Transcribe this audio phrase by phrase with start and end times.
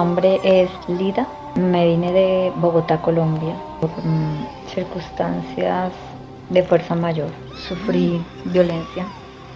[0.00, 1.28] Mi nombre es Lida.
[1.56, 5.92] Me vine de Bogotá, Colombia, por mm, circunstancias
[6.48, 7.28] de fuerza mayor.
[7.68, 9.04] Sufrí violencia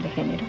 [0.02, 0.44] de género.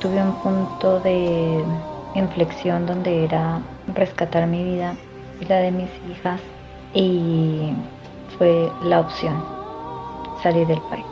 [0.00, 1.64] Tuve un punto de
[2.14, 3.60] inflexión donde era
[3.96, 4.94] rescatar mi vida
[5.40, 6.40] y la de mis hijas
[6.94, 7.72] y
[8.38, 9.44] fue la opción
[10.40, 11.04] salir del país.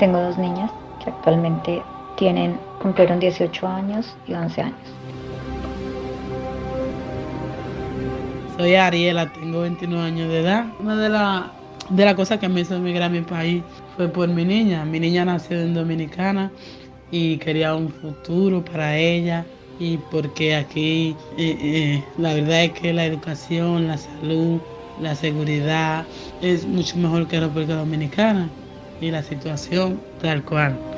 [0.00, 1.80] Tengo dos niñas que actualmente
[2.16, 4.78] tienen, cumplieron 18 años y 11 años.
[8.56, 10.66] Soy Ariela, tengo 29 años de edad.
[10.78, 11.44] Una de las
[11.90, 13.62] de la cosas que me hizo emigrar a mi país
[13.96, 14.84] fue por mi niña.
[14.84, 16.50] Mi niña nació en Dominicana
[17.10, 19.44] y quería un futuro para ella
[19.78, 24.60] y porque aquí eh, eh, la verdad es que la educación, la salud,
[25.00, 26.04] la seguridad
[26.42, 28.48] es mucho mejor que la República Dominicana
[29.00, 30.93] y la situación tal cual.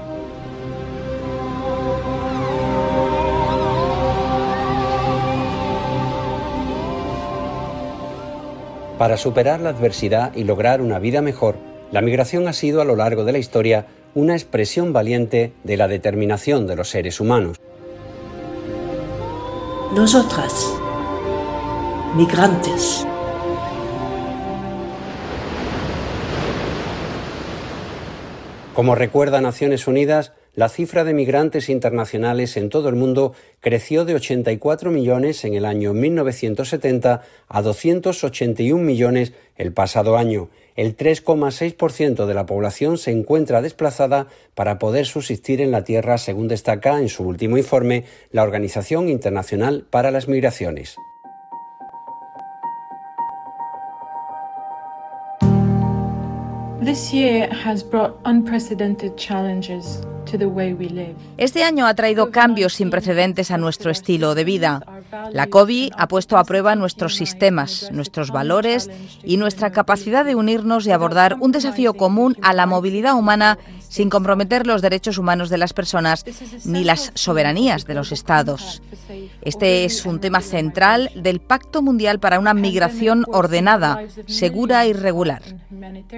[8.99, 11.57] Para superar la adversidad y lograr una vida mejor,
[11.93, 15.87] la migración ha sido a lo largo de la historia una expresión valiente de la
[15.87, 17.59] determinación de los seres humanos.
[19.95, 20.75] Nosotras,
[22.17, 23.07] migrantes.
[28.75, 34.15] Como recuerda Naciones Unidas, la cifra de migrantes internacionales en todo el mundo creció de
[34.15, 40.49] 84 millones en el año 1970 a 281 millones el pasado año.
[40.75, 46.49] El 3,6% de la población se encuentra desplazada para poder subsistir en la tierra, según
[46.49, 50.97] destaca en su último informe la Organización Internacional para las Migraciones.
[61.37, 64.81] Este año ha traído cambios sin precedentes a nuestro estilo de vida.
[65.33, 68.91] La COVID ha puesto a prueba nuestros sistemas, nuestros valores
[69.25, 73.59] y nuestra capacidad de unirnos y abordar un desafío común a la movilidad humana
[73.89, 76.25] sin comprometer los derechos humanos de las personas
[76.65, 78.83] ni las soberanías de los estados.
[79.43, 85.43] Este es un tema central del Pacto Mundial para una migración ordenada, segura y regular.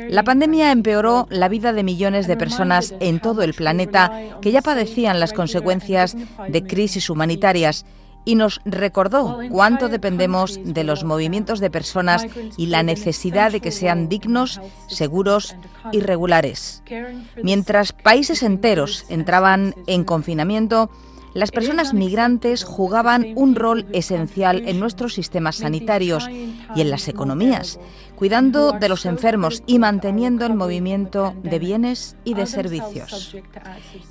[0.08, 4.62] La pandemia empeoró la vida de millones de personas en todo el planeta que ya
[4.62, 6.16] padecían las consecuencias
[6.48, 7.84] de crisis humanitarias
[8.24, 13.70] y nos recordó cuánto dependemos de los movimientos de personas y la necesidad de que
[13.70, 15.56] sean dignos, seguros
[15.92, 16.82] y regulares.
[17.42, 20.90] Mientras países enteros entraban en confinamiento,
[21.34, 27.78] las personas migrantes jugaban un rol esencial en nuestros sistemas sanitarios y en las economías,
[28.18, 33.36] cuidando de los enfermos y manteniendo el movimiento de bienes y de servicios.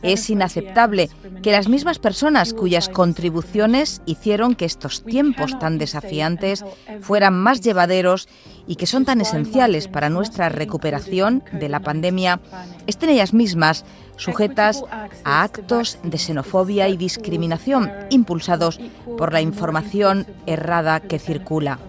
[0.01, 1.09] Es inaceptable
[1.43, 6.63] que las mismas personas cuyas contribuciones hicieron que estos tiempos tan desafiantes
[7.01, 8.29] fueran más llevaderos
[8.65, 12.39] y que son tan esenciales para nuestra recuperación de la pandemia,
[12.87, 13.83] estén ellas mismas
[14.15, 14.83] sujetas
[15.25, 18.79] a actos de xenofobia y discriminación impulsados
[19.17, 21.79] por la información errada que circula.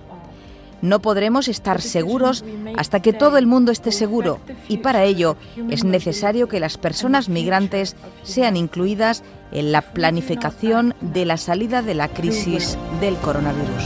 [0.82, 2.44] No podremos estar seguros
[2.76, 5.36] hasta que todo el mundo esté seguro y para ello
[5.70, 9.22] es necesario que las personas migrantes sean incluidas
[9.52, 13.84] en la planificación de la salida de la crisis del coronavirus.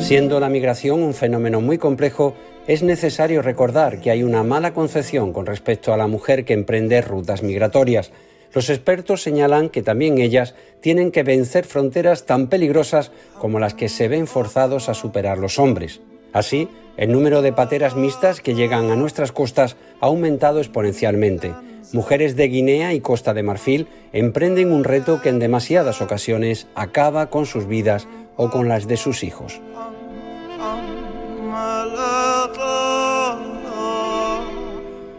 [0.00, 2.36] Siendo la migración un fenómeno muy complejo,
[2.68, 7.02] es necesario recordar que hay una mala concepción con respecto a la mujer que emprende
[7.02, 8.12] rutas migratorias.
[8.52, 13.88] Los expertos señalan que también ellas tienen que vencer fronteras tan peligrosas como las que
[13.88, 16.00] se ven forzados a superar los hombres.
[16.34, 21.54] Así, el número de pateras mixtas que llegan a nuestras costas ha aumentado exponencialmente.
[21.92, 27.30] Mujeres de Guinea y Costa de Marfil emprenden un reto que en demasiadas ocasiones acaba
[27.30, 29.60] con sus vidas o con las de sus hijos.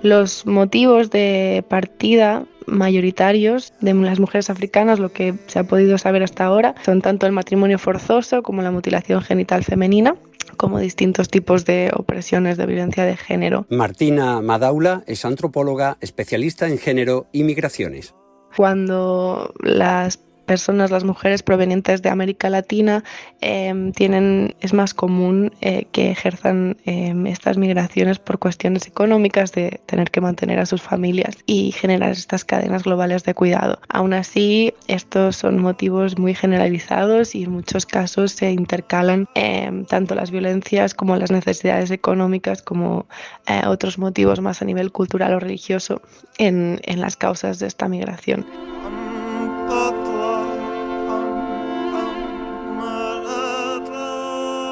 [0.02, 6.24] Los motivos de partida mayoritarios de las mujeres africanas, lo que se ha podido saber
[6.24, 10.16] hasta ahora, son tanto el matrimonio forzoso como la mutilación genital femenina
[10.58, 13.66] como distintos tipos de opresiones de violencia de género.
[13.70, 18.16] Martina Madaula es antropóloga especialista en género y migraciones.
[18.56, 23.04] Cuando las personas, las mujeres provenientes de América Latina,
[23.42, 29.82] em, tienen, es más común eh, que ejerzan em, estas migraciones por cuestiones económicas de
[29.86, 33.80] tener que mantener a sus familias y generar estas cadenas globales de cuidado.
[33.90, 40.16] Aún así, estos son motivos muy generalizados y en muchos casos se intercalan em, tanto
[40.16, 43.08] las violencias como las necesidades económicas como
[43.48, 46.02] eh, otros motivos más a nivel cultural o religioso
[46.38, 48.46] en, en las causas de esta migración.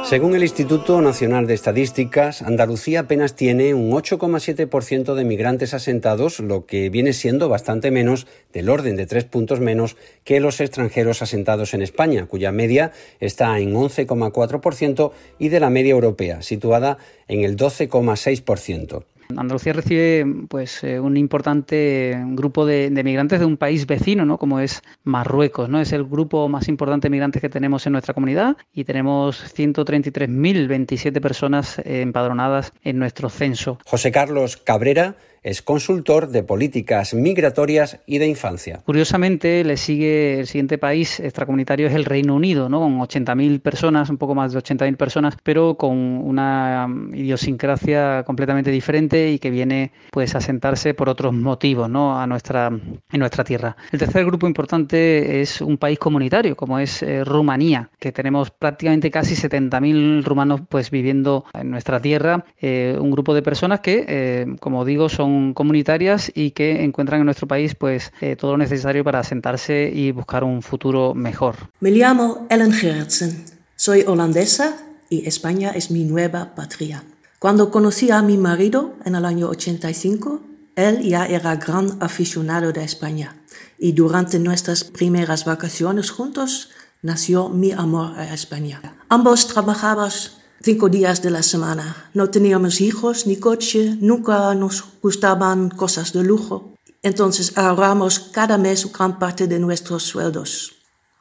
[0.03, 6.65] Según el Instituto Nacional de Estadísticas, Andalucía apenas tiene un 8,7% de migrantes asentados, lo
[6.65, 9.95] que viene siendo bastante menos, del orden de tres puntos menos,
[10.25, 12.91] que los extranjeros asentados en España, cuya media
[13.21, 16.97] está en 11,4% y de la media europea, situada
[17.29, 19.06] en el 12,6%.
[19.35, 24.37] Andalucía recibe pues eh, un importante grupo de, migrantes de un país vecino, ¿no?
[24.37, 25.79] como es Marruecos, ¿no?
[25.79, 31.21] Es el grupo más importante de migrantes que tenemos en nuestra comunidad y tenemos 133.027
[31.21, 33.79] personas empadronadas en nuestro censo.
[33.85, 38.81] José Carlos Cabrera es consultor de políticas migratorias y de infancia.
[38.86, 42.80] Curiosamente, le sigue el siguiente país extracomunitario es el Reino Unido, ¿no?
[42.80, 49.31] con 80.000 personas, un poco más de 80.000 personas, pero con una idiosincrasia completamente diferente
[49.31, 52.19] y que viene pues a sentarse por otros motivos ¿no?
[52.19, 53.75] a nuestra, en nuestra tierra.
[53.92, 59.12] El tercer grupo importante es un país comunitario, como es eh, Rumanía, que tenemos prácticamente
[59.12, 64.45] casi 70.000 rumanos pues viviendo en nuestra tierra, eh, un grupo de personas que, eh,
[64.60, 69.03] como digo, son comunitarias y que encuentran en nuestro país pues eh, todo lo necesario
[69.03, 71.56] para asentarse y buscar un futuro mejor.
[71.80, 73.45] Me llamo Ellen Gerritsen,
[73.75, 74.77] soy holandesa
[75.09, 77.03] y España es mi nueva patria.
[77.39, 80.41] Cuando conocí a mi marido en el año 85,
[80.75, 83.35] él ya era gran aficionado de España
[83.77, 86.69] y durante nuestras primeras vacaciones juntos
[87.01, 88.81] nació mi amor a España.
[89.09, 92.09] Ambos trabajamos cinco días de la semana.
[92.13, 96.73] No teníamos hijos ni coche, nunca nos gustaban cosas de lujo.
[97.01, 100.75] Entonces ahorramos cada mes gran parte de nuestros sueldos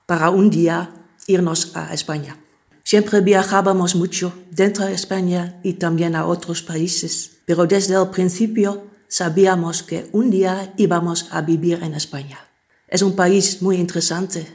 [0.07, 0.91] para un día
[1.27, 2.37] irnos a España.
[2.85, 8.87] Siempre viajábamos mucho dentro de España y también a otros países, pero desde el principio
[9.09, 12.39] sabíamos que un día íbamos a vivir en España.
[12.89, 14.47] Es un país muy interesante,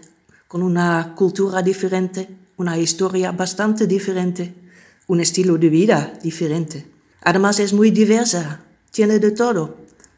[0.48, 4.67] con una cultura diferente, una historia bastante diferente
[5.08, 6.86] un estilo de vida diferente.
[7.22, 8.62] Además es muy diversa,
[8.92, 9.78] tiene de todo,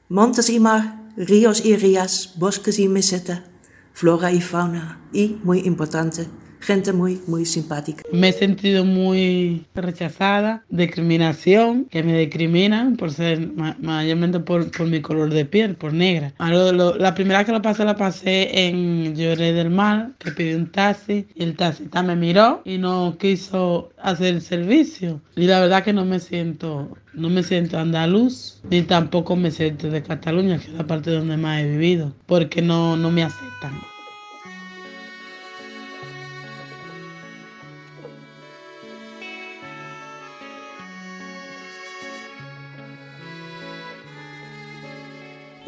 [0.10, 3.46] montes y mar, ríos y rías, bosques y meseta,
[3.94, 6.28] flora y fauna y, muy importante,
[6.60, 8.04] gente muy, muy simpática.
[8.12, 15.02] Me he sentido muy rechazada, discriminación, que me discriminan por ser, mayormente por, por mi
[15.02, 16.34] color de piel, por negra.
[16.40, 21.28] la primera que lo pasé, la pasé en Lloré del Mar, que pedí un taxi
[21.36, 25.22] y el taxista me miró y no quiso hacer el servicio.
[25.36, 29.90] Y la verdad que no me siento, no me siento andaluz, ni tampoco me siento
[29.90, 33.74] de Cataluña, que es la parte donde más he vivido, porque no, no me aceptan.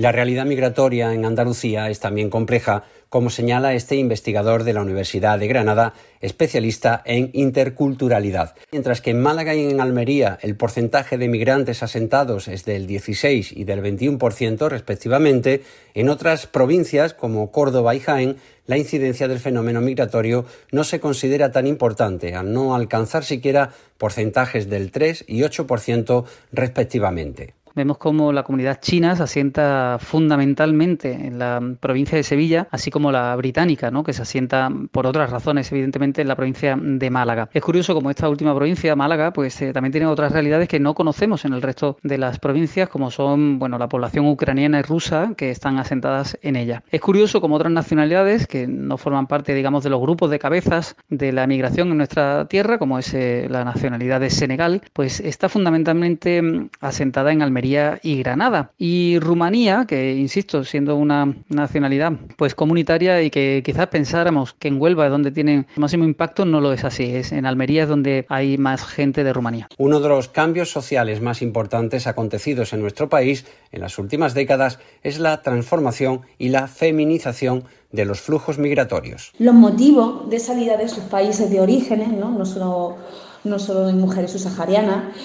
[0.02, 5.38] La realidad migratoria en Andalucía es también compleja, como señala este investigador de la Universidad
[5.38, 8.56] de Granada, especialista en interculturalidad.
[8.72, 13.52] Mientras que en Málaga y en Almería el porcentaje de migrantes asentados es del 16
[13.52, 15.62] y del 21% respectivamente,
[15.94, 21.52] en otras provincias como Córdoba y Jaén la incidencia del fenómeno migratorio no se considera
[21.52, 27.61] tan importante, al no alcanzar siquiera porcentajes del 3 y 8% respectivamente.
[27.76, 33.12] Vemos como la comunidad china se asienta fundamentalmente en la provincia de Sevilla, así como
[33.12, 34.04] la británica, ¿no?
[34.04, 37.50] que se asienta por otras razones, evidentemente, en la provincia de Málaga.
[37.54, 40.94] Es curioso como esta última provincia, Málaga, pues eh, también tiene otras realidades que no
[40.94, 45.34] conocemos en el resto de las provincias, como son bueno, la población ucraniana y rusa
[45.38, 46.84] que están asentadas en ella.
[46.92, 50.96] Es curioso como otras nacionalidades que no forman parte, digamos, de los grupos de cabezas
[51.10, 55.50] de la migración en nuestra tierra, como es eh, la nacionalidad de Senegal, pues está
[55.50, 58.72] fundamentalmente mm, asentada en Almería y Granada.
[58.78, 64.82] Y Rumanía, que insisto, siendo una nacionalidad pues comunitaria y que quizás pensáramos que en
[64.82, 67.16] Huelva es donde tienen máximo impacto, no lo es así.
[67.16, 69.68] Es en Almería es donde hay más gente de Rumanía.
[69.78, 74.80] Uno de los cambios sociales más importantes acontecidos en nuestro país en las últimas décadas
[75.04, 79.34] es la transformación y la feminización de los flujos migratorios.
[79.38, 82.98] Los motivos de salida de sus países de orígenes, no, no solo
[83.44, 85.16] no solo de mujeres subsaharianas,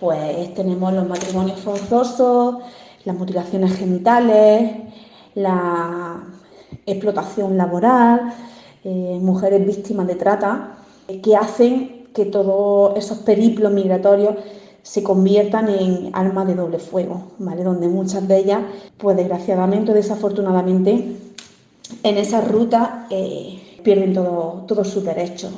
[0.00, 2.56] pues tenemos los matrimonios forzosos,
[3.04, 4.72] las mutilaciones genitales,
[5.34, 6.22] la
[6.84, 8.32] explotación laboral,
[8.84, 10.78] eh, mujeres víctimas de trata,
[11.22, 14.34] que hacen que todos esos periplos migratorios
[14.82, 17.64] se conviertan en armas de doble fuego, ¿vale?
[17.64, 18.62] Donde muchas de ellas,
[18.96, 21.16] pues desgraciadamente o desafortunadamente,
[22.02, 25.52] en esa ruta eh, pierden todo, todos sus derechos,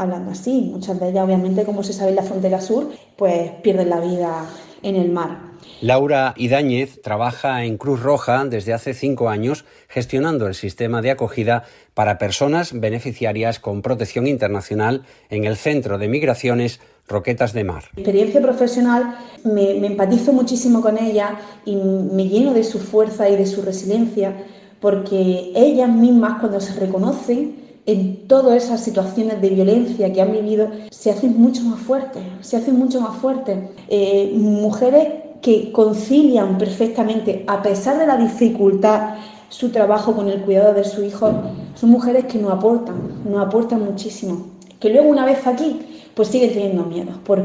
[0.00, 0.70] hablando así.
[0.72, 4.46] Muchas de ellas, obviamente, como se sabe en la frontera sur, pues pierden la vida
[4.82, 5.50] en el mar.
[5.80, 11.64] Laura Idáñez trabaja en Cruz Roja desde hace cinco años gestionando el sistema de acogida
[11.94, 17.84] para personas beneficiarias con protección internacional en el Centro de Migraciones Roquetas de Mar.
[17.96, 23.46] Experiencia profesional, me, empatizo muchísimo con ella y me lleno de su fuerza y de
[23.46, 24.34] su resiliencia,
[24.80, 30.68] porque ellas mismas cuando se reconocen en todas esas situaciones de violencia que han vivido,
[30.90, 33.58] se hacen mucho más fuertes, se hacen mucho más fuertes.
[33.88, 35.08] Eh, mujeres
[35.42, 39.14] que concilian perfectamente, a pesar de la dificultad,
[39.48, 41.32] su trabajo con el cuidado de su hijo,
[41.74, 44.46] son mujeres que nos aportan, nos aportan muchísimo.
[44.78, 45.80] Que luego una vez aquí
[46.14, 47.12] pues siguen teniendo miedo.
[47.24, 47.44] ¿Por?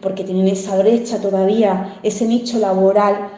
[0.00, 3.30] Porque tienen esa brecha todavía, ese nicho laboral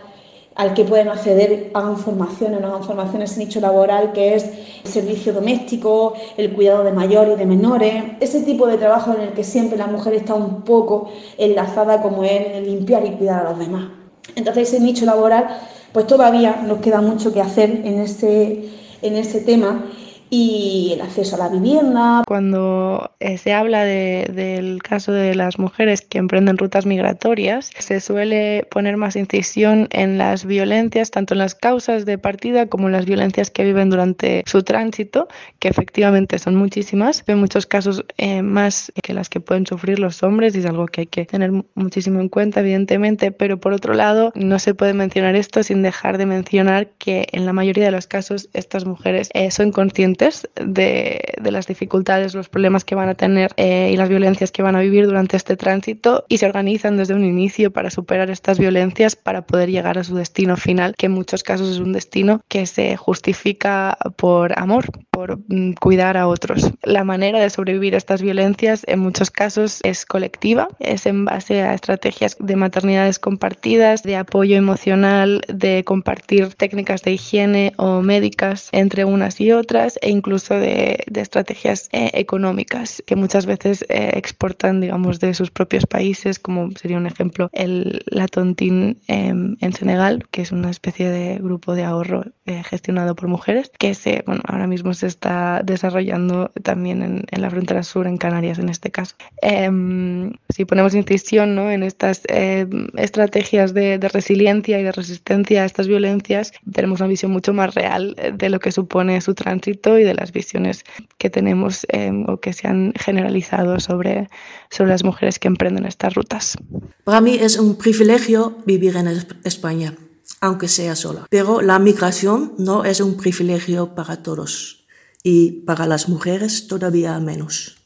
[0.61, 4.45] al que pueden acceder, hagan formaciones, no hagan formaciones, ese nicho laboral que es
[4.85, 9.23] el servicio doméstico, el cuidado de mayores y de menores, ese tipo de trabajo en
[9.23, 13.50] el que siempre la mujer está un poco enlazada como es limpiar y cuidar a
[13.50, 13.88] los demás.
[14.37, 15.47] Entonces ese nicho laboral,
[15.95, 18.69] pues todavía nos queda mucho que hacer en ese,
[19.00, 19.87] en ese tema
[20.31, 22.23] y el acceso a la vivienda.
[22.27, 28.67] Cuando eh, se habla del caso de las mujeres que emprenden rutas migratorias, se suele
[28.71, 33.07] poner más incisión en las violencias, tanto en las causas de partida como en las
[33.07, 38.93] violencias que viven durante su tránsito, que efectivamente son muchísimas, en muchos casos eh, más
[39.03, 42.21] que las que pueden sufrir los hombres, y es algo que hay que tener muchísimo
[42.21, 46.27] en cuenta, evidentemente, pero por otro lado, no se puede mencionar esto sin dejar de
[46.27, 50.20] mencionar que en la mayoría de los casos estas mujeres eh, son conscientes
[50.55, 54.77] de, las dificultades, los problemas que van a tener eh, y las violencias que van
[54.77, 59.17] a vivir durante este tránsito y se organizan desde un inicio para superar estas violencias
[59.17, 62.67] para poder llegar a su destino final, que en muchos casos es un destino que
[62.67, 66.71] se justifica por amor, por mm, cuidar a otros.
[66.83, 71.62] La manera de sobrevivir a estas violencias en muchos casos es colectiva, es en base
[71.62, 78.69] a estrategias de maternidades compartidas, de apoyo emocional, de compartir técnicas de higiene o médicas
[78.73, 84.81] entre unas y otras e incluso de, estrategias eh, económicas que muchas veces eh, exportan,
[84.81, 90.43] digamos, de sus propios países, como sería un ejemplo el la Tontín en Senegal, que
[90.43, 94.67] es una especie de grupo de ahorro eh, gestionado por mujeres, que se, bueno, ahora
[94.67, 99.14] mismo se está desarrollando también en, la frontera sur, en Canarias en este caso.
[99.40, 101.71] Em, si ponemos incisión ¿no?
[101.71, 107.09] en estas em, estrategias de, de resiliencia y de resistencia a estas violencias, tenemos una
[107.09, 110.85] visión mucho más real de lo que supone su tránsito y de las visiones
[111.19, 114.28] que tenemos em, o que se han generalizado sobre,
[114.71, 116.57] sobre las mujeres que emprenden estas rutas.
[117.04, 119.09] Para mí es un privilegio vivir en
[119.45, 119.95] España,
[120.40, 121.26] aunque sea sola.
[121.30, 124.87] Pero la migración no es un privilegio para todos
[125.23, 127.76] y para las mujeres todavía menos.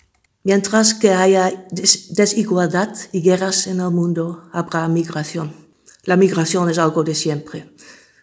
[0.44, 5.54] Mientras que haya desigualdad y guerras en el mundo, habrá migración.
[6.04, 7.70] La migración es algo de siempre.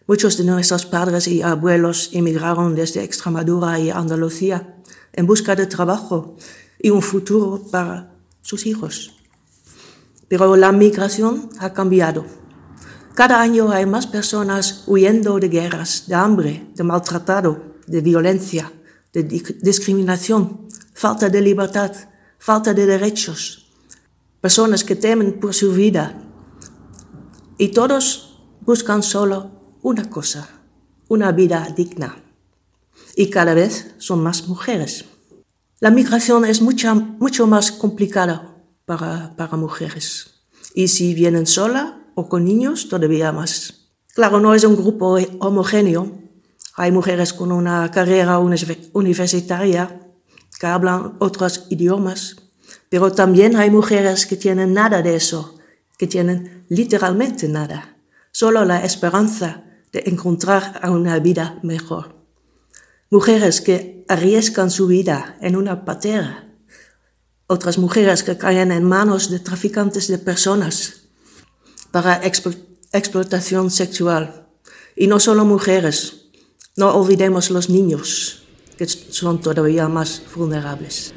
[0.06, 4.76] Muchos de nuestros padres y abuelos emigraron desde Extremadura y Andalucía
[5.12, 6.36] en busca de trabajo
[6.80, 9.14] y un futuro para sus hijos.
[10.28, 12.26] Pero la migración ha cambiado.
[13.14, 18.72] Cada año hay más personas huyendo de guerras, de hambre, de maltratado, de violencia,
[19.12, 21.92] de discriminación, falta de libertad,
[22.38, 23.70] falta de derechos.
[24.40, 26.20] Personas que temen por su vida.
[27.56, 30.48] Y todos buscan solo una cosa,
[31.08, 32.16] una vida digna.
[33.16, 35.04] Y cada vez son más mujeres.
[35.80, 40.44] La migración es mucha, mucho más complicada para, para mujeres.
[40.74, 43.90] Y si vienen sola o con niños, todavía más.
[44.14, 46.12] Claro, no es un grupo homogéneo.
[46.76, 50.00] Hay mujeres con una carrera universitaria
[50.58, 52.36] que hablan otros idiomas,
[52.88, 55.58] pero también hay mujeres que tienen nada de eso,
[55.98, 57.96] que tienen literalmente nada,
[58.30, 62.16] solo la esperanza de encontrar una vida mejor.
[63.10, 66.48] Mujeres que arriesgan su vida en una patera.
[67.46, 71.08] Otras mujeres que caen en manos de traficantes de personas
[71.90, 74.48] para explotación sexual.
[74.96, 76.30] Y no solo mujeres,
[76.76, 78.44] no olvidemos los niños,
[78.78, 81.12] que son todavía más vulnerables.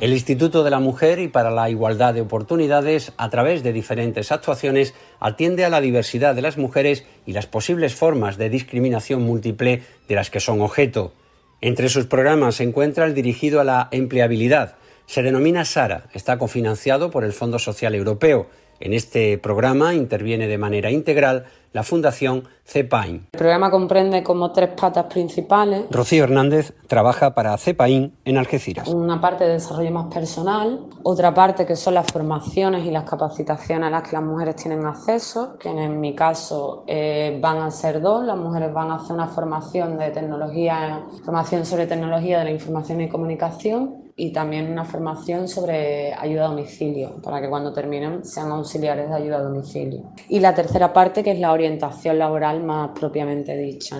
[0.00, 4.32] El Instituto de la Mujer y para la Igualdad de Oportunidades, a través de diferentes
[4.32, 9.82] actuaciones, atiende a la diversidad de las mujeres y las posibles formas de discriminación múltiple
[10.08, 11.12] de las que son objeto.
[11.60, 14.76] Entre sus programas se encuentra el dirigido a la empleabilidad.
[15.04, 18.48] Se denomina SARA, está cofinanciado por el Fondo Social Europeo
[18.80, 23.28] en este programa interviene de manera integral la Fundación CEPAIN.
[23.32, 25.84] El programa comprende como tres patas principales.
[25.90, 28.88] Rocío Hernández trabaja para CEPAIN en Algeciras.
[28.88, 33.88] Una parte de desarrollo más personal, otra parte que son las formaciones y las capacitaciones
[33.88, 38.00] a las que las mujeres tienen acceso, que en mi caso eh, van a ser
[38.00, 38.24] dos.
[38.24, 43.00] Las mujeres van a hacer una formación de tecnología, formación sobre tecnología de la información
[43.00, 48.50] y comunicación y también una formación sobre ayuda a domicilio, para que cuando terminen sean
[48.50, 50.02] auxiliares de ayuda a domicilio.
[50.28, 53.96] Y la tercera parte, que es la orientación laboral más propiamente dicha.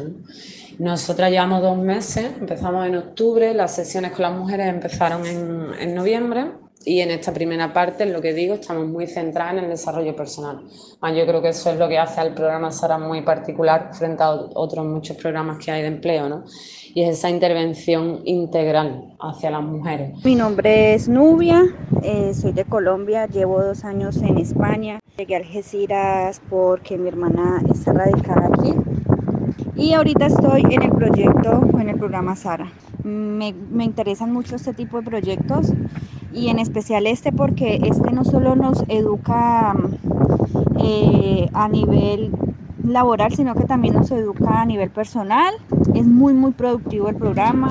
[0.79, 5.95] Nosotras llevamos dos meses, empezamos en octubre, las sesiones con las mujeres empezaron en, en
[5.95, 6.51] noviembre
[6.85, 10.63] y en esta primera parte, lo que digo, estamos muy centradas en el desarrollo personal.
[11.15, 14.31] Yo creo que eso es lo que hace al programa Sara muy particular frente a
[14.31, 16.45] otros muchos programas que hay de empleo, ¿no?
[16.95, 20.25] Y es esa intervención integral hacia las mujeres.
[20.25, 21.65] Mi nombre es Nubia,
[22.03, 25.01] eh, soy de Colombia, llevo dos años en España.
[25.19, 28.73] Llegué a Algeciras porque mi hermana está radicada aquí.
[29.77, 32.73] Y ahorita estoy en el proyecto, en el programa Sara.
[33.05, 35.73] Me, me interesan mucho este tipo de proyectos
[36.33, 39.75] y en especial este porque este no solo nos educa
[40.83, 42.31] eh, a nivel
[42.85, 45.55] laboral, sino que también nos educa a nivel personal.
[45.95, 47.71] Es muy, muy productivo el programa.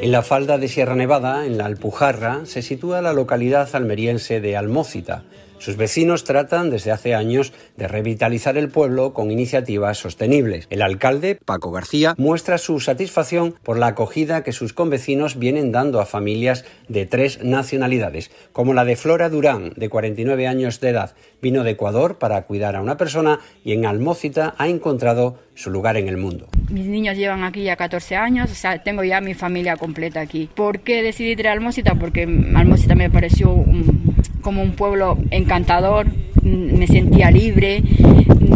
[0.00, 4.56] En la falda de Sierra Nevada, en la Alpujarra, se sitúa la localidad almeriense de
[4.56, 5.24] Almócita,
[5.58, 10.66] sus vecinos tratan desde hace años de revitalizar el pueblo con iniciativas sostenibles.
[10.70, 16.00] El alcalde, Paco García, muestra su satisfacción por la acogida que sus convecinos vienen dando
[16.00, 21.14] a familias de tres nacionalidades, como la de Flora Durán, de 49 años de edad.
[21.40, 25.96] Vino de Ecuador para cuidar a una persona y en Almócita ha encontrado su lugar
[25.96, 26.48] en el mundo.
[26.70, 30.48] Mis niños llevan aquí ya 14 años, o sea, tengo ya mi familia completa aquí.
[30.54, 31.94] ¿Por qué decidí ir a Almócita?
[31.94, 36.06] Porque Almócita me pareció un como un pueblo encantador,
[36.42, 37.82] me sentía libre,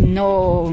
[0.07, 0.72] no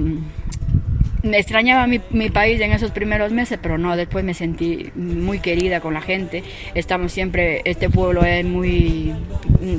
[1.26, 5.40] me extrañaba mi, mi, país en esos primeros meses, pero no, después me sentí muy
[5.40, 6.44] querida con la gente.
[6.76, 9.14] Estamos siempre, este pueblo es muy,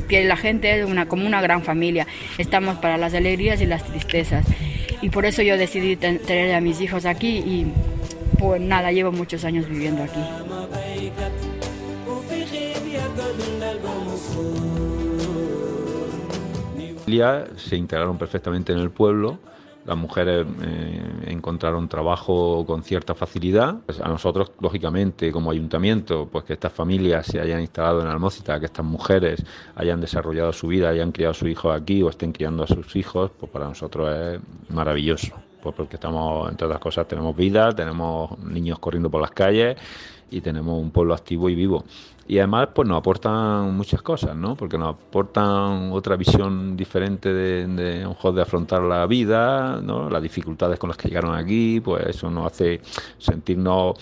[0.08, 2.06] que la gente es una, como una gran familia.
[2.36, 4.44] Estamos para las alegrías y las tristezas.
[5.02, 7.66] Y por eso yo decidí tener a mis hijos aquí y
[8.38, 10.20] pues nada, llevo muchos años viviendo aquí.
[17.56, 19.38] Se integraron perfectamente en el pueblo.
[19.84, 23.76] Las mujeres eh, encontraron trabajo con cierta facilidad.
[23.86, 28.58] Pues a nosotros, lógicamente, como ayuntamiento, pues que estas familias se hayan instalado en Almócita,
[28.58, 29.44] que estas mujeres
[29.76, 32.96] hayan desarrollado su vida, hayan criado a sus hijos aquí o estén criando a sus
[32.96, 34.40] hijos, pues para nosotros es
[34.74, 35.34] maravilloso.
[35.62, 39.76] Pues porque estamos, entre otras cosas, tenemos vida, tenemos niños corriendo por las calles
[40.32, 41.84] y tenemos un pueblo activo y vivo
[42.28, 44.56] y además pues nos aportan muchas cosas, ¿no?
[44.56, 50.10] Porque nos aportan otra visión diferente de, de, afrontar la vida, ¿no?
[50.10, 52.80] Las dificultades con las que llegaron aquí, pues eso nos hace
[53.18, 53.96] sentirnos,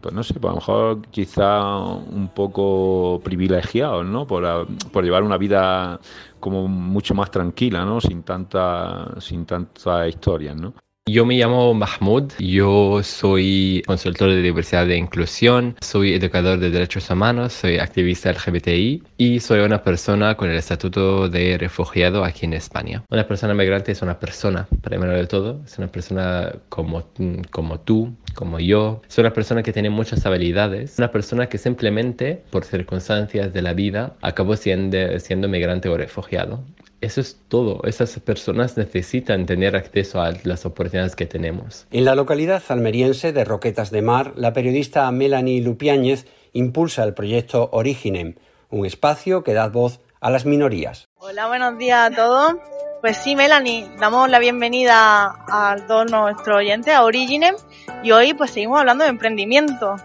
[0.00, 4.26] pues no sé, pues a lo mejor quizá un poco privilegiados, ¿no?
[4.26, 5.98] Por, por llevar una vida
[6.40, 8.00] como mucho más tranquila, ¿no?
[8.00, 10.74] Sin tanta, sin tanta historia, ¿no?
[11.10, 17.10] Yo me llamo Mahmoud, yo soy consultor de diversidad e inclusión, soy educador de derechos
[17.10, 22.52] humanos, soy activista LGBTI y soy una persona con el estatuto de refugiado aquí en
[22.52, 23.02] España.
[23.10, 27.02] Una persona migrante es una persona, primero de todo, es una persona como,
[27.50, 32.44] como tú, como yo, es una persona que tiene muchas habilidades, una persona que simplemente
[32.50, 36.62] por circunstancias de la vida acabó siendo, siendo migrante o refugiado
[37.02, 37.82] eso es todo.
[37.84, 41.86] Esas personas necesitan tener acceso a las oportunidades que tenemos.
[41.90, 47.68] En la localidad almeriense de Roquetas de Mar, la periodista Melanie Lupiáñez impulsa el proyecto
[47.72, 48.36] Originem,
[48.70, 51.08] un espacio que da voz a las minorías.
[51.18, 52.54] Hola, buenos días a todos.
[53.00, 57.56] Pues sí, Melanie, damos la bienvenida a todos nuestros oyentes a Originem
[58.04, 59.96] y hoy pues seguimos hablando de emprendimiento,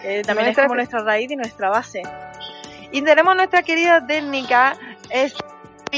[0.00, 2.02] que también es como nuestra raíz y nuestra base.
[2.92, 4.76] Y tenemos nuestra querida técnica,
[5.10, 5.34] es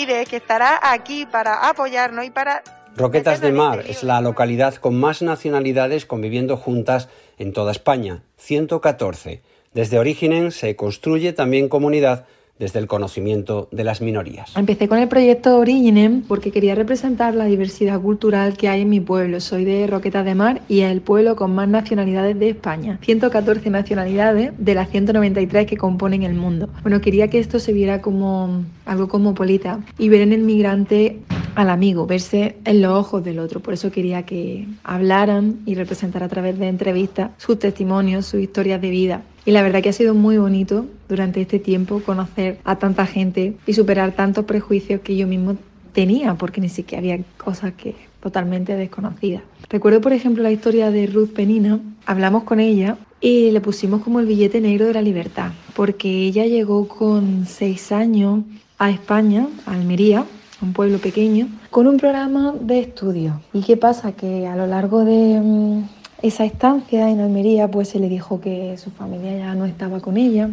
[0.01, 2.63] pide que estará aquí para apoyarnos y para
[2.97, 7.09] Roquetas de Mar es la localidad con más nacionalidades conviviendo juntas
[7.39, 9.43] en toda España, 114.
[9.75, 12.25] Desde Orígenes se construye también comunidad
[12.61, 14.55] desde el conocimiento de las minorías.
[14.55, 19.01] Empecé con el proyecto Originem porque quería representar la diversidad cultural que hay en mi
[19.01, 19.41] pueblo.
[19.41, 22.99] Soy de Roquetas de Mar y es el pueblo con más nacionalidades de España.
[23.01, 26.69] 114 nacionalidades de las 193 que componen el mundo.
[26.83, 31.19] Bueno, quería que esto se viera como algo cosmopolita y ver en el migrante
[31.55, 33.61] al amigo, verse en los ojos del otro.
[33.61, 38.81] Por eso quería que hablaran y representar a través de entrevistas sus testimonios, sus historias
[38.81, 39.23] de vida.
[39.45, 43.57] Y la verdad que ha sido muy bonito durante este tiempo conocer a tanta gente
[43.67, 45.57] y superar tantos prejuicios que yo mismo
[45.93, 49.43] tenía, porque ni siquiera había cosas que totalmente desconocidas.
[49.69, 51.81] Recuerdo, por ejemplo, la historia de Ruth Penina.
[52.07, 56.47] Hablamos con ella y le pusimos como el billete negro de la libertad, porque ella
[56.47, 58.41] llegó con seis años
[58.79, 60.25] a España, a Almería,
[60.63, 63.41] un pueblo pequeño, con un programa de estudio.
[63.53, 64.13] ¿Y qué pasa?
[64.13, 65.85] Que a lo largo de mm,
[66.23, 70.17] esa estancia en Almería, pues se le dijo que su familia ya no estaba con
[70.17, 70.51] ella,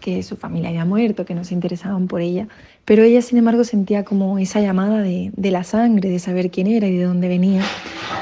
[0.00, 2.48] que su familia había muerto, que no se interesaban por ella.
[2.84, 6.66] Pero ella, sin embargo, sentía como esa llamada de, de la sangre, de saber quién
[6.66, 7.62] era y de dónde venía.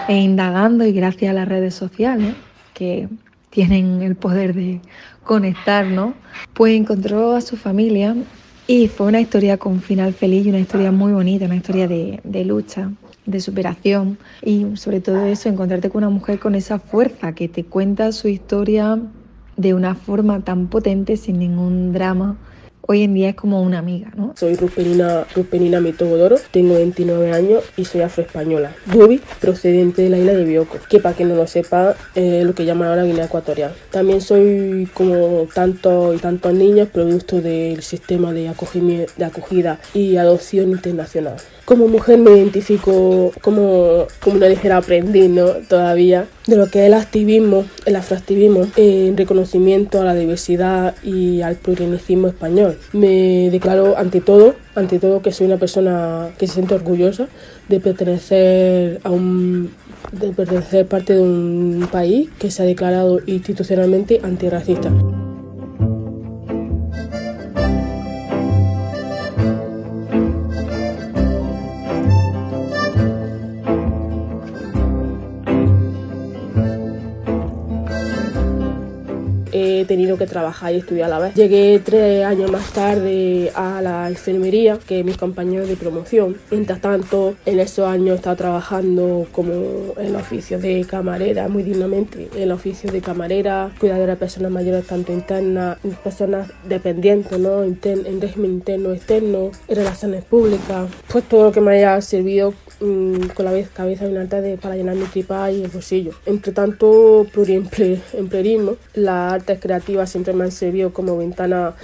[0.08, 2.34] E indagando, y gracias a las redes sociales,
[2.74, 3.08] que
[3.50, 4.80] tienen el poder de
[5.24, 6.14] conectar, ¿no?
[6.54, 8.16] Pues encontró a su familia
[8.66, 12.20] y fue una historia con final feliz y una historia muy bonita, una historia de,
[12.24, 12.90] de lucha,
[13.26, 17.64] de superación y sobre todo eso, encontrarte con una mujer con esa fuerza que te
[17.64, 18.98] cuenta su historia
[19.56, 22.36] de una forma tan potente sin ningún drama
[22.82, 24.34] hoy en día es como una amiga, ¿no?
[24.36, 28.74] Soy Rupenina, Rupenina Mitobodoro, tengo 29 años y soy afroespañola.
[28.86, 32.54] Bubi, procedente de la isla de Bioko, que para quien no lo sepa, es lo
[32.54, 33.74] que llaman ahora Guinea Ecuatorial.
[33.90, 38.42] También soy como tantos y tantos niños producto del sistema de,
[39.16, 41.36] de acogida y adopción internacional
[41.72, 45.46] como mujer me identifico como, como una ligera aprendiz, ¿no?
[45.70, 51.40] Todavía de lo que es el activismo, el afroactivismo, en reconocimiento a la diversidad y
[51.40, 52.76] al plurinismo español.
[52.92, 57.28] Me declaro ante todo, ante todo que soy una persona que se siente orgullosa
[57.70, 59.70] de pertenecer a un
[60.12, 64.92] de pertenecer parte de un país que se ha declarado institucionalmente antirracista.
[80.12, 81.34] Tenido que trabajar y estudiar a la vez.
[81.34, 86.36] Llegué tres años más tarde a la enfermería que mis compañeros de promoción.
[86.50, 92.28] Mientras tanto, en esos años he estado trabajando como en oficio de camarera, muy dignamente,
[92.34, 97.62] en el oficio de camarera, cuidadora de personas mayores tanto internas, personas dependientes, ¿no?
[97.62, 103.28] en régimen interno, externo, en relaciones públicas, pues todo lo que me haya servido mm,
[103.34, 106.12] con la cabeza bien alta de, para llenar mi tripa y el bolsillo.
[106.26, 111.74] Entre tanto, pluriemplerismo, las artes creativas siempre me han servido como ventana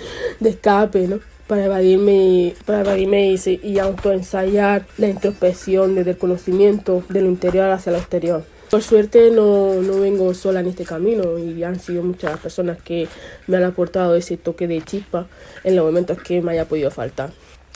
[0.40, 1.20] de escape, ¿no?
[1.46, 7.70] Para evadirme, para evadirme y, y autoensayar la introspección desde el conocimiento de lo interior
[7.70, 8.44] hacia lo exterior.
[8.70, 12.76] Por suerte no, no, vengo sola en este camino y han sido muchas las personas
[12.82, 13.08] que
[13.46, 15.26] me han aportado ese toque de chispa
[15.64, 17.30] en los momentos que me haya podido faltar.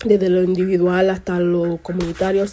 [0.05, 2.45] Desde lo individual hasta lo comunitario,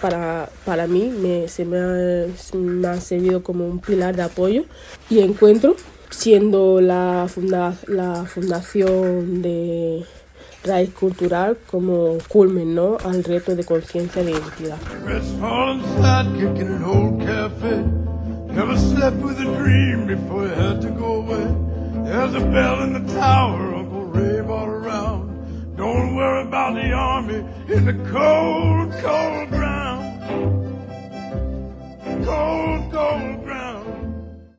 [0.00, 4.64] para, para mí me, se me ha, me ha servido como un pilar de apoyo
[5.10, 5.74] y encuentro
[6.16, 10.04] siendo la, funda la fundación de
[10.64, 12.96] Raíz Cultural como culmen ¿no?
[13.04, 14.78] al reto de conciencia de identidad.
[32.24, 34.03] Cold, cold ground.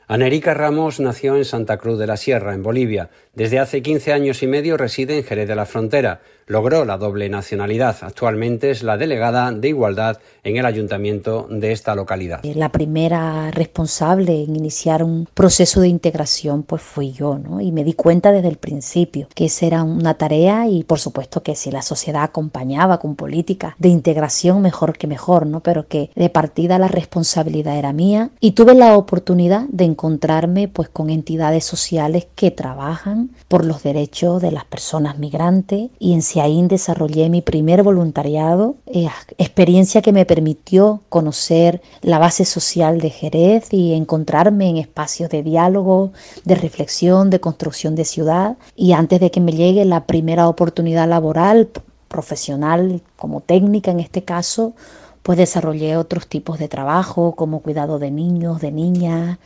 [0.08, 3.10] Anérica Ramos nació en Santa Cruz de la Sierra, en Bolivia.
[3.34, 6.22] Desde hace 15 años y medio reside en Jerez de la Frontera.
[6.48, 7.98] Logró la doble nacionalidad.
[8.02, 12.44] Actualmente es la delegada de Igualdad en el ayuntamiento de esta localidad.
[12.44, 17.62] La primera responsable en iniciar un proceso de integración pues fui yo, ¿no?
[17.62, 21.42] Y me di cuenta desde el principio que esa era una tarea y por supuesto
[21.42, 25.62] que si la sociedad acompañaba con políticas de integración mejor que mejor, ¿no?
[25.62, 30.90] Pero que de partida la responsabilidad era mía y tuve la oportunidad de encontrarme pues
[30.90, 36.66] con entidades sociales que trabajan por los derechos de las personas migrantes y en ahí
[36.68, 43.72] desarrollé mi primer voluntariado, eh, experiencia que me permitió conocer la base social de Jerez
[43.72, 46.12] y encontrarme en espacios de diálogo,
[46.44, 48.58] de reflexión, de construcción de ciudad.
[48.76, 51.70] Y antes de que me llegue la primera oportunidad laboral,
[52.08, 54.74] profesional, como técnica en este caso,
[55.22, 59.40] pues desarrollé otros tipos de trabajo como cuidado de niños, de niñas,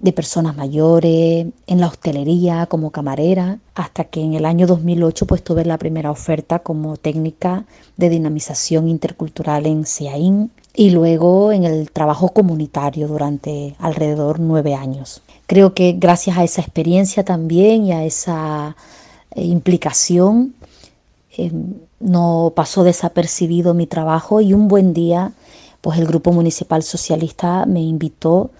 [0.00, 5.42] de personas mayores, en la hostelería como camarera, hasta que en el año 2008 pues
[5.42, 7.64] tuve la primera oferta como técnica
[7.96, 15.22] de dinamización intercultural en CIAIN y luego en el trabajo comunitario durante alrededor nueve años.
[15.46, 18.76] Creo que gracias a esa experiencia también y a esa
[19.32, 20.54] eh, implicación
[21.36, 25.32] em, no pasó desapercibido mi trabajo y un buen día
[25.80, 28.50] pues el Grupo Municipal Socialista me invitó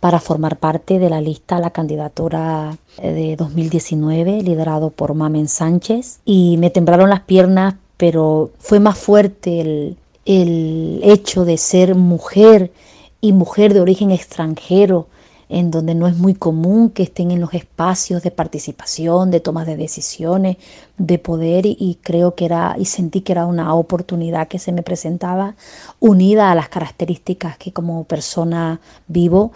[0.00, 6.20] para formar parte de la lista la candidatura eh, de 2019 liderado por Mamen Sánchez.
[6.24, 12.72] Y me temblaron las piernas pero fue más fuerte el, el hecho de ser mujer
[13.20, 15.08] y mujer de origen extranjero
[15.50, 19.64] en donde no es muy común que estén en los espacios de participación, de toma
[19.64, 20.58] de decisiones,
[20.98, 24.82] de poder y, creo que era y sentí que era una oportunidad que se me
[24.82, 25.56] presentaba
[26.00, 29.52] unida a las características que como persona vivo,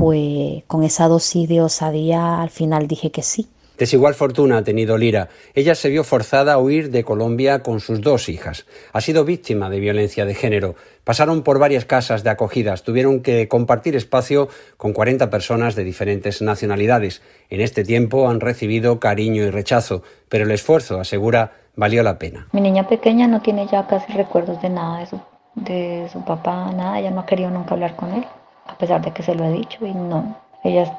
[0.00, 3.48] pues con esa dosis de osadía al final dije que sí.
[3.76, 5.28] Desigual fortuna ha tenido Lira.
[5.54, 8.64] Ella se vio forzada a huir de Colombia con sus dos hijas.
[8.94, 10.74] Ha sido víctima de violencia de género.
[11.04, 16.40] Pasaron por varias casas de acogidas, tuvieron que compartir espacio con 40 personas de diferentes
[16.40, 17.20] nacionalidades.
[17.50, 22.48] En este tiempo han recibido cariño y rechazo, pero el esfuerzo, asegura, valió la pena.
[22.52, 25.20] Mi niña pequeña no tiene ya casi recuerdos de nada de su,
[25.56, 26.98] de su papá, nada.
[26.98, 28.24] Ella no ha querido nunca hablar con él,
[28.70, 30.34] a pesar de que se lo he dicho y no.
[30.62, 30.92] Ella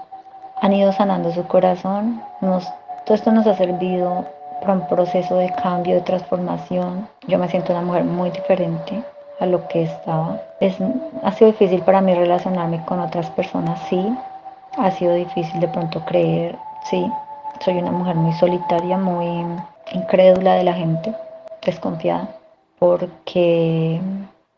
[0.61, 2.21] han ido sanando su corazón.
[2.39, 4.25] Todo esto nos ha servido
[4.61, 7.07] para un proceso de cambio, de transformación.
[7.27, 9.03] Yo me siento una mujer muy diferente
[9.39, 10.39] a lo que estaba.
[10.59, 10.77] Es,
[11.23, 14.15] ha sido difícil para mí relacionarme con otras personas, sí.
[14.77, 16.55] Ha sido difícil de pronto creer,
[16.89, 17.11] sí.
[17.59, 19.45] Soy una mujer muy solitaria, muy
[19.93, 21.13] incrédula de la gente,
[21.63, 22.29] desconfiada,
[22.79, 23.99] porque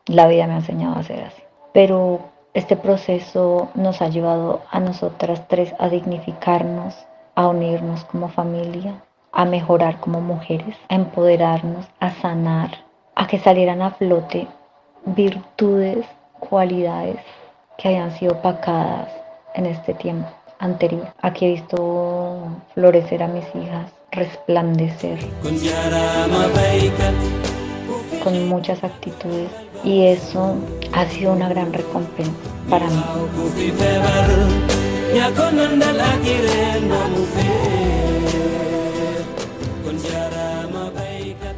[0.06, 1.42] la vida me ha enseñado a ser así.
[1.72, 2.20] Pero
[2.54, 6.94] este proceso nos ha llevado a nosotras tres a dignificarnos,
[7.34, 12.70] a unirnos como familia, a mejorar como mujeres, a empoderarnos, a sanar,
[13.16, 14.46] a que salieran a flote
[15.04, 16.06] virtudes,
[16.38, 17.18] cualidades
[17.76, 19.08] que hayan sido opacadas
[19.54, 20.28] en este tiempo
[20.60, 21.08] anterior.
[21.22, 22.38] Aquí he visto
[22.74, 25.18] florecer a mis hijas, resplandecer
[28.22, 29.50] con muchas actitudes
[29.84, 30.56] y eso
[30.92, 32.32] ha sido una gran recompensa
[32.68, 33.02] para mí.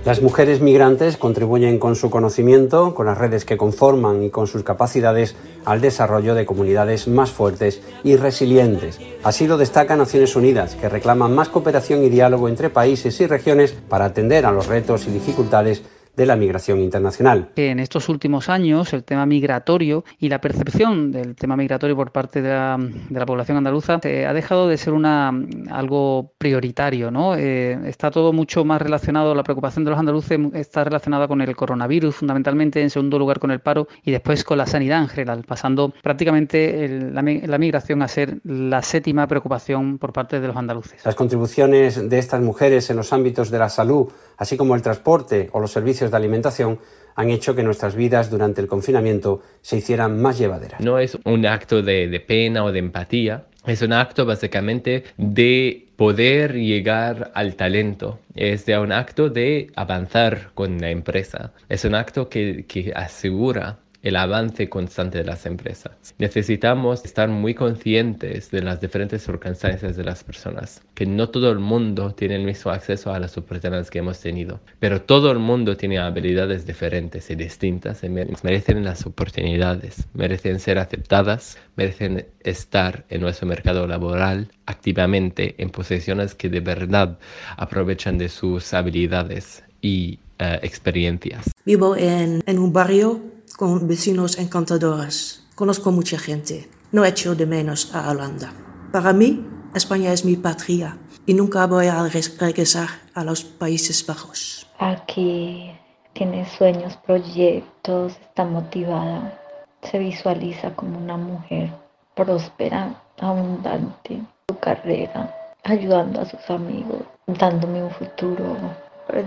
[0.05, 4.63] Las mujeres migrantes contribuyen con su conocimiento, con las redes que conforman y con sus
[4.63, 5.35] capacidades
[5.65, 9.01] al desarrollo de comunidades más fuertes y resilientes.
[9.25, 13.73] Así lo destaca Naciones Unidas, que reclama más cooperación y diálogo entre países y regiones
[13.73, 15.83] para atender a los retos y dificultades
[16.17, 17.51] de la migración internacional.
[17.57, 22.43] En estos últimos años, el tema migratorio y la percepción del tema migratorio por parte
[22.43, 25.33] de la, de la población andaluza eh, ha dejado de ser una,
[25.71, 27.11] algo prioritario.
[27.11, 27.35] ¿no?
[27.37, 31.55] Eh, está todo mucho más relacionado, la preocupación de los andaluces está relacionada con el
[31.55, 35.45] coronavirus, fundamentalmente, en segundo lugar con el paro y después con la sanidad en general,
[35.47, 41.05] pasando prácticamente la, la migración a ser la séptima preocupación por parte de los andaluces.
[41.05, 45.49] Las contribuciones de estas mujeres en los ámbitos de la salud, así como el transporte
[45.53, 46.79] o los servicios de alimentación,
[47.17, 50.81] han hecho que nuestras vidas durante el confinamiento se hicieran más llevaderas.
[50.81, 56.55] No es un acto de, pena o de empatía, es un acto básicamente de poder
[56.55, 62.29] llegar al talento, es de un acto de avanzar con la empresa, es un acto
[62.29, 66.15] que, que asegura el avance constante de las empresas.
[66.19, 71.59] Necesitamos estar muy conscientes de las diferentes circunstancias de las personas, que no todo el
[71.59, 75.77] mundo tiene el mismo acceso a las oportunidades que hemos tenido, pero todo el mundo
[75.77, 83.23] tiene habilidades diferentes y distintas y merecen las oportunidades, merecen ser aceptadas, merecen estar en
[83.23, 87.19] nuestro mercado laboral activamente en posiciones que de verdad
[87.57, 91.51] aprovechan de sus habilidades y eh, experiencias.
[91.65, 95.43] Vivo en, en un barrio con vecinos encantadores.
[95.55, 96.69] Conozco mucha gente.
[96.93, 98.53] No echo de menos a Holanda.
[98.93, 102.07] Para mí, España es mi patria y nunca voy a
[102.39, 104.67] regresar a los Países Bajos.
[104.79, 105.71] Aquí
[106.13, 109.39] tiene sueños, proyectos, está motivada,
[109.83, 111.71] se visualiza como una mujer
[112.15, 118.57] próspera, abundante, su carrera, ayudando a sus amigos, dándome un futuro.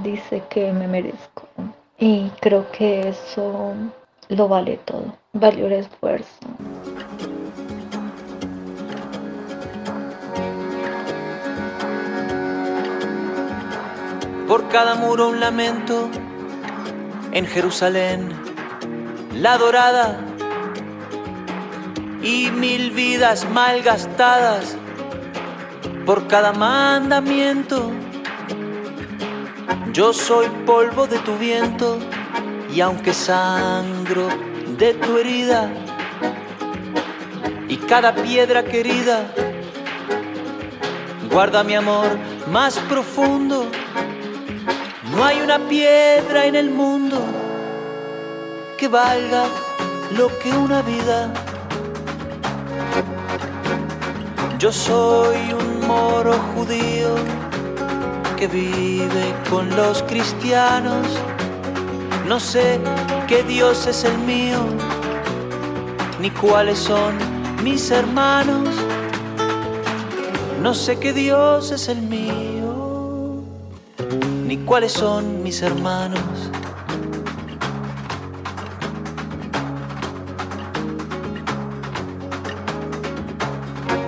[0.03, 1.47] Dice que me merezco.
[1.97, 3.73] Y creo que eso
[4.29, 6.27] lo vale todo, valió el esfuerzo.
[14.47, 16.09] Por cada muro un lamento,
[17.31, 18.29] en Jerusalén
[19.33, 20.19] la dorada
[22.21, 24.75] y mil vidas malgastadas
[26.05, 27.91] por cada mandamiento.
[29.93, 31.99] Yo soy polvo de tu viento
[32.71, 34.27] y aunque sangro
[34.77, 35.69] de tu herida
[37.67, 39.31] y cada piedra querida
[41.31, 42.17] guarda mi amor
[42.51, 43.65] más profundo.
[45.11, 47.17] No hay una piedra en el mundo
[48.77, 49.45] que valga
[50.15, 51.31] lo que una vida.
[54.57, 57.15] Yo soy un moro judío
[58.37, 61.07] que vive con los cristianos.
[62.27, 62.79] No sé
[63.27, 64.59] qué Dios es el mío,
[66.21, 67.15] ni cuáles son
[67.63, 68.67] mis hermanos.
[70.61, 73.41] No sé qué Dios es el mío,
[74.45, 76.21] ni cuáles son mis hermanos.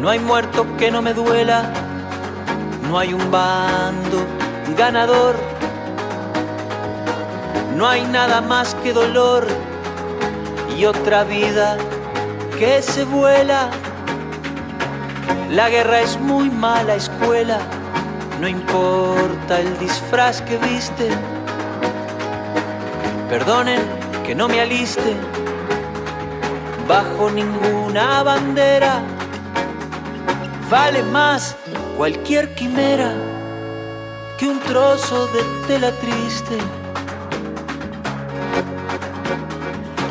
[0.02, 1.72] No hay muerto que no me duela,
[2.90, 4.26] no hay un bando
[4.76, 5.36] ganador,
[7.76, 9.48] no hay nada más que dolor
[10.78, 11.78] y otra vida
[12.58, 13.70] que se vuela.
[15.50, 17.60] La guerra es muy mala escuela,
[18.40, 21.10] no importa el disfraz que viste.
[23.30, 23.82] Perdonen
[24.26, 25.16] que no me aliste
[26.88, 29.02] bajo ninguna bandera
[30.72, 31.56] vale más
[31.98, 33.14] cualquier quimera
[34.38, 36.58] que un trozo de tela triste.